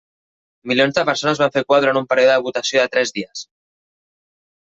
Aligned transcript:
Milions 0.69 0.95
de 0.99 1.03
persones 1.09 1.41
van 1.43 1.51
fer 1.57 1.63
cua 1.67 1.79
durant 1.85 1.99
un 2.01 2.09
període 2.13 2.37
de 2.39 2.45
votació 2.47 2.81
de 2.87 2.93
tres 2.95 3.13
dies. 3.19 3.43